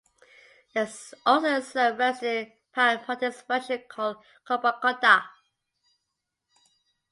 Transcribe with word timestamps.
There 0.73 0.85
is 0.85 1.13
also 1.27 1.57
a 1.57 1.61
slow-roasted 1.61 2.53
Piedmontese 2.73 3.43
version 3.43 3.83
called 3.87 4.17
"coppa 4.47 4.81
cotta". 4.81 5.25